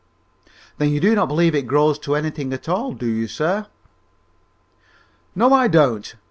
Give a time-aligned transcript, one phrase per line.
[0.79, 3.67] "Then you do not believe it grows to anything at all, do you, sir?"
[5.35, 6.15] "No, I don't.